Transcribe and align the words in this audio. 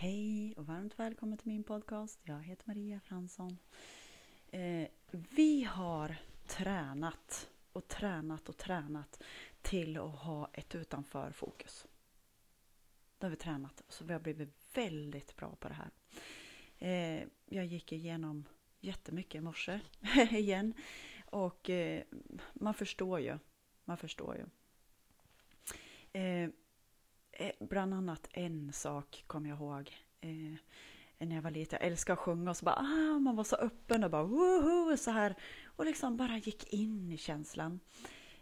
Hej 0.00 0.54
och 0.56 0.66
varmt 0.66 0.98
välkommen 0.98 1.38
till 1.38 1.48
min 1.48 1.64
podcast. 1.64 2.20
Jag 2.22 2.42
heter 2.42 2.66
Maria 2.66 3.00
Fransson. 3.00 3.58
Eh, 4.50 4.88
vi 5.10 5.64
har 5.64 6.16
tränat 6.46 7.50
och 7.72 7.88
tränat 7.88 8.48
och 8.48 8.56
tränat 8.56 9.22
till 9.62 9.96
att 9.96 10.14
ha 10.14 10.50
ett 10.52 10.74
utanför 10.74 11.32
fokus. 11.32 11.86
Det 13.18 13.26
har 13.26 13.30
vi 13.30 13.36
tränat 13.36 13.82
så 13.88 14.04
vi 14.04 14.12
har 14.12 14.20
blivit 14.20 14.54
väldigt 14.74 15.36
bra 15.36 15.56
på 15.56 15.68
det 15.68 15.74
här. 15.74 15.90
Eh, 16.78 17.28
jag 17.46 17.66
gick 17.66 17.92
igenom 17.92 18.44
jättemycket 18.80 19.34
i 19.34 19.40
morse 19.40 19.80
igen 20.30 20.74
och 21.26 21.70
eh, 21.70 22.02
man 22.52 22.74
förstår 22.74 23.20
ju. 23.20 23.38
Man 23.84 23.96
förstår 23.96 24.36
ju. 24.36 24.44
Eh, 26.20 26.50
Eh, 27.40 27.52
bland 27.60 27.94
annat 27.94 28.28
en 28.32 28.72
sak 28.72 29.24
kommer 29.26 29.48
jag 29.48 29.58
ihåg. 29.58 29.96
Eh, 30.20 30.54
när 31.18 31.34
jag 31.34 31.42
var 31.42 31.50
liten. 31.50 31.78
Jag 31.80 31.90
älskade 31.90 32.12
att 32.12 32.18
sjunga 32.18 32.50
och 32.50 32.56
så 32.56 32.64
bara, 32.64 32.76
ah, 32.76 33.18
man 33.18 33.36
var 33.36 33.44
så 33.44 33.56
öppen 33.56 34.04
och 34.04 34.10
bara 34.10 34.22
woho, 34.22 34.96
så 34.96 35.10
här. 35.10 35.34
Och 35.66 35.84
liksom 35.84 36.16
bara 36.16 36.36
gick 36.36 36.72
in 36.72 37.12
i 37.12 37.16
känslan. 37.16 37.80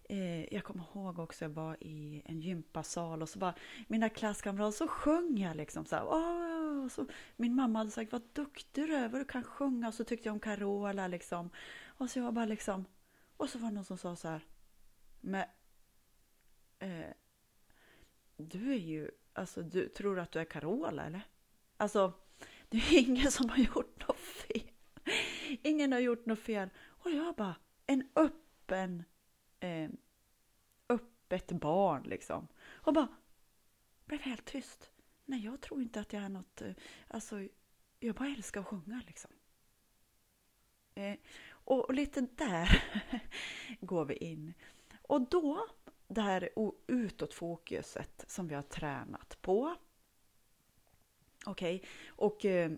Eh, 0.04 0.54
jag 0.54 0.64
kommer 0.64 0.84
ihåg 0.94 1.18
också, 1.18 1.44
jag 1.44 1.50
var 1.50 1.76
i 1.80 2.22
en 2.24 2.40
gympasal 2.40 3.22
och 3.22 3.28
så 3.28 3.38
bara, 3.38 3.54
mina 3.86 4.08
klasskamrater, 4.08 4.76
så 4.76 4.88
sjöng 4.88 5.38
jag 5.38 5.56
liksom 5.56 5.86
så 5.86 5.96
här, 5.96 6.04
oh, 6.04 6.88
så, 6.88 7.06
Min 7.36 7.54
mamma 7.54 7.78
hade 7.78 7.90
sagt, 7.90 8.12
vad 8.12 8.22
duktig 8.32 8.88
du 8.88 8.94
är, 8.94 9.08
vad 9.08 9.20
du 9.20 9.24
kan 9.24 9.44
sjunga. 9.44 9.88
Och 9.88 9.94
så 9.94 10.04
tyckte 10.04 10.28
jag 10.28 10.32
om 10.32 10.40
Carola 10.40 11.08
liksom. 11.08 11.50
Och 11.86 12.10
så 12.10 12.18
jag 12.18 12.34
bara 12.34 12.44
liksom, 12.44 12.84
och 13.36 13.50
så 13.50 13.58
var 13.58 13.68
det 13.68 13.74
någon 13.74 13.84
som 13.84 13.98
sa 13.98 14.16
så 14.16 14.28
här, 14.28 14.44
men 15.20 15.44
eh, 16.78 17.10
du 18.48 18.72
är 18.72 18.78
ju, 18.78 19.10
alltså 19.32 19.62
du 19.62 19.88
tror 19.88 20.18
att 20.18 20.32
du 20.32 20.40
är 20.40 20.44
Carola 20.44 21.06
eller? 21.06 21.22
Alltså, 21.76 22.12
det 22.68 22.76
är 22.76 22.98
ingen 22.98 23.30
som 23.30 23.50
har 23.50 23.58
gjort 23.58 24.08
något 24.08 24.16
fel. 24.16 24.70
Ingen 25.62 25.92
har 25.92 25.98
gjort 25.98 26.26
något 26.26 26.38
fel. 26.38 26.70
Och 26.86 27.10
jag 27.10 27.34
bara, 27.34 27.56
en 27.86 28.08
öppen, 28.14 29.04
eh, 29.60 29.90
öppet 30.88 31.52
barn 31.52 32.02
liksom. 32.02 32.48
Och 32.68 32.92
bara, 32.92 33.08
blev 34.04 34.20
helt 34.20 34.44
tyst. 34.44 34.90
Nej, 35.24 35.44
jag 35.44 35.60
tror 35.60 35.82
inte 35.82 36.00
att 36.00 36.12
jag 36.12 36.22
är 36.22 36.28
något, 36.28 36.62
eh, 36.62 36.72
alltså, 37.08 37.48
jag 38.00 38.14
bara 38.14 38.28
älskar 38.28 38.60
att 38.60 38.66
sjunga 38.66 39.02
liksom. 39.06 39.30
Eh, 40.94 41.16
och, 41.48 41.84
och 41.84 41.94
lite 41.94 42.20
där 42.20 42.84
går 43.80 44.04
vi 44.04 44.14
in. 44.14 44.54
Och 45.02 45.28
då 45.28 45.66
det 46.08 46.20
här 46.20 46.48
utåtfokuset 46.86 48.24
som 48.28 48.48
vi 48.48 48.54
har 48.54 48.62
tränat 48.62 49.38
på. 49.42 49.76
Okej, 51.46 51.76
okay? 51.76 51.88
och 52.08 52.44
eh, 52.44 52.72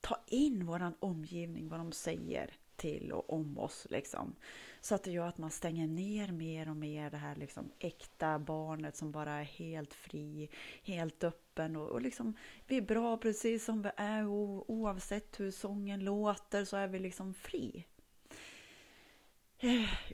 ta 0.00 0.24
in 0.26 0.66
våran 0.66 0.94
omgivning, 1.00 1.68
vad 1.68 1.80
de 1.80 1.92
säger 1.92 2.54
till 2.76 3.12
och 3.12 3.32
om 3.32 3.58
oss. 3.58 3.86
Liksom. 3.90 4.34
Så 4.80 4.94
att 4.94 5.02
det 5.02 5.10
gör 5.10 5.26
att 5.26 5.38
man 5.38 5.50
stänger 5.50 5.86
ner 5.86 6.32
mer 6.32 6.70
och 6.70 6.76
mer 6.76 7.10
det 7.10 7.16
här 7.16 7.36
liksom, 7.36 7.70
äkta 7.78 8.38
barnet 8.38 8.96
som 8.96 9.12
bara 9.12 9.32
är 9.32 9.44
helt 9.44 9.94
fri, 9.94 10.48
helt 10.82 11.24
öppen. 11.24 11.76
Och, 11.76 11.88
och 11.88 12.02
liksom, 12.02 12.36
vi 12.66 12.76
är 12.76 12.82
bra 12.82 13.16
precis 13.16 13.64
som 13.64 13.82
vi 13.82 13.90
är 13.96 14.28
och 14.28 14.70
oavsett 14.70 15.40
hur 15.40 15.50
sången 15.50 16.04
låter 16.04 16.64
så 16.64 16.76
är 16.76 16.88
vi 16.88 16.98
liksom 16.98 17.34
fri. 17.34 17.86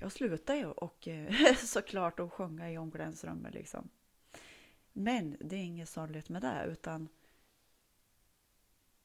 Jag 0.01 0.13
slutade 0.13 0.59
ju 0.59 0.67
och 0.67 1.09
eh, 1.09 1.55
såklart 1.57 2.21
att 2.21 2.33
sjunga 2.33 2.71
i 2.71 2.79
omklädningsrummet 2.79 3.55
liksom. 3.55 3.89
Men 4.93 5.37
det 5.41 5.57
är 5.57 5.65
inget 5.65 5.89
sorgligt 5.89 6.29
med 6.29 6.43
det 6.43 6.65
utan 6.69 7.09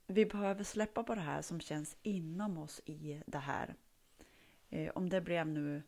vi 0.08 0.26
behöver 0.26 0.64
släppa 0.64 1.04
på 1.04 1.16
det 1.16 1.22
här 1.22 1.42
som 1.42 1.60
känns 1.60 1.98
inom 2.04 2.58
oss 2.58 2.82
i 2.86 3.22
det 3.28 3.38
här. 3.38 3.76
Eh, 4.70 4.92
om 4.96 5.10
det 5.10 5.22
blev 5.22 5.48
nu 5.48 5.84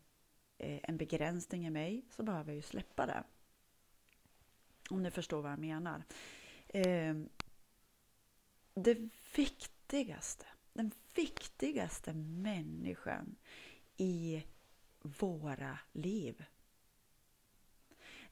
eh, 0.58 0.80
en 0.82 0.96
begränsning 0.96 1.66
i 1.66 1.70
mig 1.70 2.04
så 2.10 2.22
behöver 2.22 2.50
jag 2.50 2.56
ju 2.56 2.62
släppa 2.62 3.06
det. 3.06 3.24
Om 4.90 5.02
ni 5.02 5.10
förstår 5.10 5.42
vad 5.42 5.52
jag 5.52 5.58
menar. 5.58 6.04
Det 8.74 9.10
viktigaste, 9.36 10.46
den 10.72 10.90
viktigaste 11.14 12.12
människan 12.14 13.36
i 14.00 14.44
våra 15.02 15.78
liv. 15.92 16.44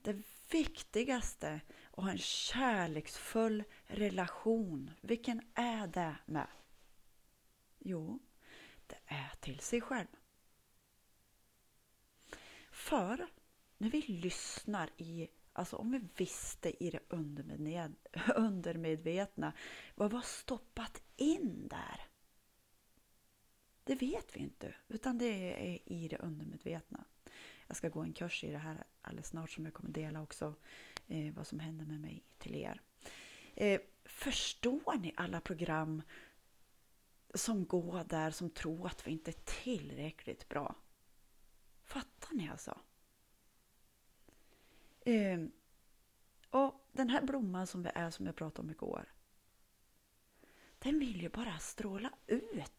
Det 0.03 0.23
viktigaste 0.51 1.61
att 1.91 2.05
ha 2.05 2.11
en 2.11 2.19
kärleksfull 2.19 3.65
relation, 3.87 4.91
vilken 5.01 5.43
är 5.55 5.87
det 5.87 6.17
med? 6.27 6.49
Jo, 7.79 8.19
det 8.87 8.99
är 9.07 9.33
till 9.41 9.61
sig 9.61 9.81
själv. 9.81 10.07
För 12.71 13.27
när 13.79 13.91
vi 13.91 14.03
lyssnar 14.03 14.91
i, 14.97 15.29
alltså 15.53 15.77
om 15.77 15.91
vi 15.91 16.01
visste 16.17 16.85
i 16.85 16.91
det 16.91 17.13
undermedvetna 18.37 19.53
vad 19.95 20.11
vi 20.11 20.17
har 20.17 20.23
stoppat 20.23 21.03
in 21.17 21.69
där 21.69 22.08
det 23.89 23.95
vet 23.95 24.37
vi 24.37 24.41
inte, 24.41 24.75
utan 24.89 25.19
det 25.19 25.27
är 25.27 25.93
i 25.93 26.09
det 26.09 26.17
undermedvetna. 26.19 27.05
Jag 27.67 27.77
ska 27.77 27.89
gå 27.89 28.01
en 28.01 28.13
kurs 28.13 28.45
i 28.45 28.51
det 28.51 28.59
här 28.59 28.85
alldeles 29.03 29.29
snart 29.29 29.51
som 29.51 29.65
jag 29.65 29.75
kommer 29.75 29.91
dela 29.91 30.23
också 30.23 30.55
eh, 31.07 31.35
vad 31.35 31.47
som 31.47 31.61
händer 31.61 31.87
med 31.87 32.01
mig 32.01 32.25
till 32.39 32.55
er. 32.55 32.81
Eh, 33.55 33.81
förstår 34.05 34.99
ni 34.99 35.13
alla 35.17 35.41
program 35.41 36.03
som 37.35 37.65
går 37.65 38.05
där 38.05 38.31
som 38.31 38.51
tror 38.51 38.87
att 38.87 39.07
vi 39.07 39.11
inte 39.11 39.31
är 39.31 39.63
tillräckligt 39.63 40.49
bra? 40.49 40.75
Fattar 41.85 42.35
ni 42.35 42.49
alltså? 42.49 42.81
Eh, 45.01 45.41
och 46.51 46.89
den 46.93 47.11
här 47.11 47.23
blomman 47.23 47.67
som 47.67 47.83
vi 47.83 47.91
är 47.95 48.11
som 48.11 48.27
jag 48.27 48.37
pratade 48.37 48.67
om 48.67 48.71
igår. 48.71 49.13
Den 50.79 50.99
vill 50.99 51.23
ju 51.23 51.29
bara 51.29 51.59
stråla 51.59 52.11
ut. 52.27 52.78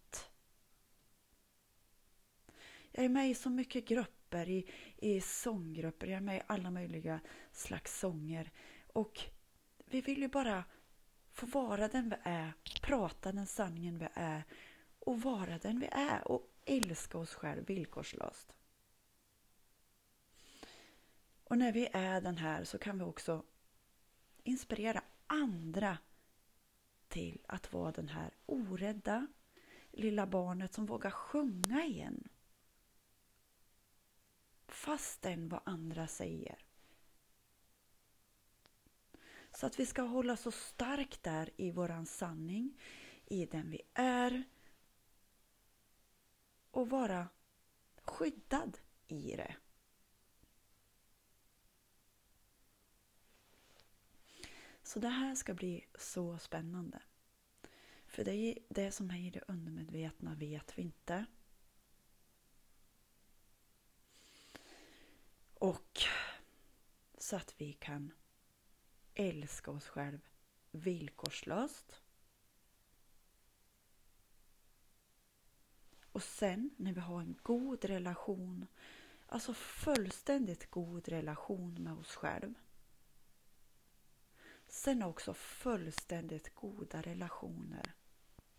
Jag 2.91 3.05
är 3.05 3.09
med 3.09 3.29
i 3.29 3.35
så 3.35 3.49
mycket 3.49 3.87
grupper, 3.87 4.49
i, 4.49 4.69
i 4.97 5.21
sånggrupper, 5.21 6.07
jag 6.07 6.17
är 6.17 6.21
med 6.21 6.37
i 6.37 6.41
alla 6.47 6.71
möjliga 6.71 7.19
slags 7.51 7.99
sånger. 7.99 8.51
Och 8.87 9.19
vi 9.85 10.01
vill 10.01 10.21
ju 10.21 10.27
bara 10.27 10.63
få 11.31 11.45
vara 11.45 11.87
den 11.87 12.09
vi 12.09 12.15
är, 12.23 12.53
prata 12.81 13.31
den 13.31 13.47
sanningen 13.47 13.97
vi 13.97 14.07
är 14.13 14.43
och 14.99 15.21
vara 15.21 15.57
den 15.57 15.79
vi 15.79 15.89
är 15.91 16.27
och 16.27 16.49
älska 16.65 17.17
oss 17.17 17.33
själva 17.33 17.63
villkorslöst. 17.63 18.55
Och 21.43 21.57
när 21.57 21.71
vi 21.71 21.89
är 21.93 22.21
den 22.21 22.37
här 22.37 22.63
så 22.63 22.77
kan 22.77 22.97
vi 22.97 23.03
också 23.03 23.43
inspirera 24.43 25.03
andra 25.27 25.97
till 27.07 27.41
att 27.47 27.73
vara 27.73 27.91
den 27.91 28.09
här 28.09 28.33
orädda 28.45 29.27
lilla 29.91 30.27
barnet 30.27 30.73
som 30.73 30.85
vågar 30.85 31.11
sjunga 31.11 31.85
igen 31.85 32.29
fastän 34.79 35.49
vad 35.49 35.61
andra 35.63 36.07
säger. 36.07 36.57
Så 39.51 39.65
att 39.65 39.79
vi 39.79 39.85
ska 39.85 40.01
hålla 40.01 40.37
så 40.37 40.51
starkt 40.51 41.23
där 41.23 41.49
i 41.57 41.71
våran 41.71 42.05
sanning, 42.05 42.81
i 43.25 43.45
den 43.45 43.69
vi 43.69 43.81
är 43.93 44.43
och 46.71 46.89
vara 46.89 47.27
skyddad 48.03 48.77
i 49.07 49.35
det. 49.35 49.55
Så 54.83 54.99
det 54.99 55.09
här 55.09 55.35
ska 55.35 55.53
bli 55.53 55.85
så 55.99 56.37
spännande. 56.37 57.01
För 58.07 58.25
det, 58.25 58.31
är 58.31 58.57
det 58.69 58.91
som 58.91 59.11
är 59.11 59.27
i 59.27 59.29
det 59.29 59.43
undermedvetna 59.47 60.35
vet 60.35 60.77
vi 60.77 60.81
inte. 60.81 61.25
Och 65.59 66.01
så 67.17 67.35
att 67.35 67.55
vi 67.57 67.73
kan 67.73 68.11
älska 69.13 69.71
oss 69.71 69.87
själva 69.87 70.27
villkorslöst. 70.71 72.01
Och 76.11 76.23
sen 76.23 76.69
när 76.77 76.93
vi 76.93 76.99
har 76.99 77.21
en 77.21 77.39
god 77.43 77.85
relation, 77.85 78.67
alltså 79.27 79.53
fullständigt 79.53 80.71
god 80.71 81.07
relation 81.07 81.83
med 81.83 81.93
oss 81.93 82.15
själva. 82.15 82.59
Sen 84.67 85.03
också 85.03 85.33
fullständigt 85.33 86.55
goda 86.55 87.01
relationer 87.01 87.93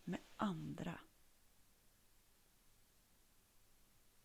med 0.03 0.19
andra. 0.35 0.99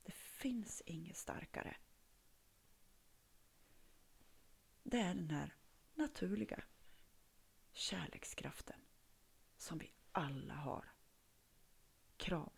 Det 0.02 0.14
finns 0.14 0.82
inget 0.86 1.16
starkare 1.16 1.76
det 4.88 4.98
är 4.98 5.14
den 5.14 5.30
här 5.30 5.54
naturliga 5.94 6.62
kärlekskraften 7.72 8.80
som 9.56 9.78
vi 9.78 9.92
alla 10.12 10.54
har 10.54 10.84
Kram! 12.16 12.50